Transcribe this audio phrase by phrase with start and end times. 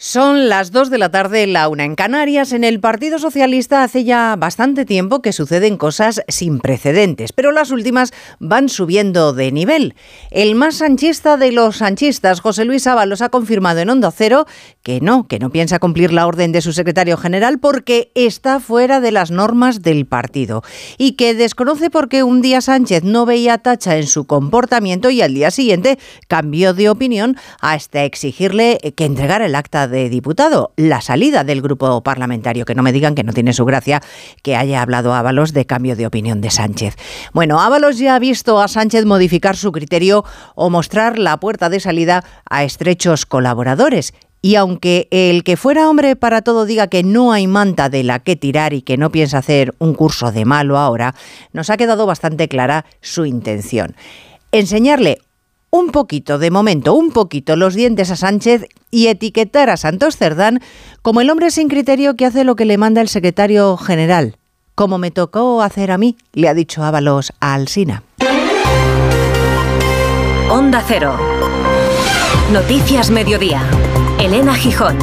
[0.00, 2.52] Son las 2 de la tarde, la una en Canarias.
[2.52, 7.72] En el Partido Socialista hace ya bastante tiempo que suceden cosas sin precedentes, pero las
[7.72, 9.96] últimas van subiendo de nivel.
[10.30, 14.46] El más sanchista de los sanchistas, José Luis Ábalos, ha confirmado en Hondo Cero
[14.84, 19.00] que no, que no piensa cumplir la orden de su secretario general porque está fuera
[19.00, 20.62] de las normas del partido
[20.96, 25.22] y que desconoce por qué un día Sánchez no veía tacha en su comportamiento y
[25.22, 31.00] al día siguiente cambió de opinión hasta exigirle que entregara el acta de diputado, la
[31.00, 34.02] salida del grupo parlamentario, que no me digan que no tiene su gracia
[34.42, 36.96] que haya hablado Ábalos de cambio de opinión de Sánchez.
[37.32, 40.24] Bueno, Ábalos ya ha visto a Sánchez modificar su criterio
[40.54, 44.14] o mostrar la puerta de salida a estrechos colaboradores.
[44.40, 48.20] Y aunque el que fuera hombre para todo diga que no hay manta de la
[48.20, 51.14] que tirar y que no piensa hacer un curso de malo ahora,
[51.52, 53.96] nos ha quedado bastante clara su intención.
[54.52, 55.18] Enseñarle
[55.70, 60.60] un poquito, de momento, un poquito los dientes a Sánchez y etiquetar a Santos Cerdán
[61.02, 64.36] como el hombre sin criterio que hace lo que le manda el secretario general.
[64.74, 68.04] Como me tocó hacer a mí, le ha dicho Ábalos a Alsina.
[70.50, 71.16] Onda Cero.
[72.52, 73.62] Noticias Mediodía.
[74.18, 74.96] Elena Gijón.